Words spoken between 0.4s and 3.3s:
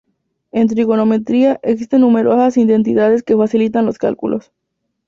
En trigonometría, existen numerosas identidades